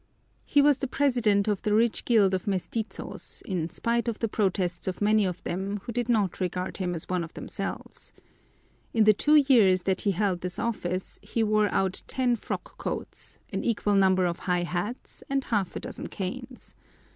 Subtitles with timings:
[0.45, 4.87] He was the president of the rich guild of mestizos in spite of the protests
[4.87, 8.11] of many of them, who did not regard him as one of themselves.
[8.95, 13.37] In the two years that he held this office he wore out ten frock coats,
[13.53, 16.73] an equal number of high hats, and half a dozen canes.